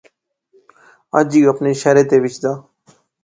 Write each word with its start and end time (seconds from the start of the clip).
اج 1.17 1.31
وی 1.37 1.41
او 1.45 1.49
اپنے 1.53 1.71
شہرے 1.81 2.03
وچ 2.23 2.35
دا 2.43 2.51